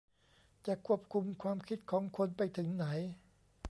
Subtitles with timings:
[0.67, 2.85] จะควบคุมความคิดของคนไปถึงไหน?